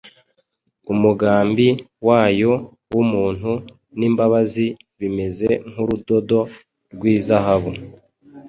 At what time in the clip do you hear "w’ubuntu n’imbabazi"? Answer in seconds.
2.91-4.65